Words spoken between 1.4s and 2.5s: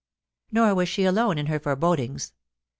her forebodings.